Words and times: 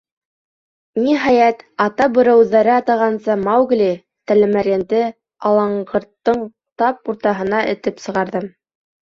Ниһайәт, 1.01 1.59
Ата 1.83 2.07
Бүре, 2.15 2.33
үҙҙәре 2.43 2.73
атағанса, 2.75 3.35
Маугли— 3.49 3.91
Тәлмәрйенде 4.33 5.03
алаңғырттың 5.51 6.43
тап 6.85 7.15
уртаһына 7.15 7.63
этеп 7.77 8.03
сығарҙы. 8.09 8.45